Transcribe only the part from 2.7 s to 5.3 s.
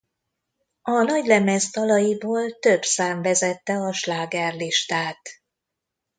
szám vezette a slágerlistát.